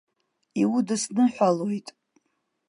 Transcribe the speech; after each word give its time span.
Иудысныҳәалоит! 0.61 1.87